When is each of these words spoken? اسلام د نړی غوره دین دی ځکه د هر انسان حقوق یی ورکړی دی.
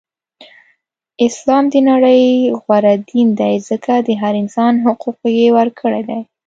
اسلام 1.27 1.63
د 1.73 1.75
نړی 1.89 2.21
غوره 2.61 2.93
دین 3.09 3.27
دی 3.39 3.55
ځکه 3.69 3.93
د 4.07 4.09
هر 4.21 4.33
انسان 4.43 4.73
حقوق 4.85 5.17
یی 5.39 5.47
ورکړی 5.57 6.01
دی. 6.09 6.21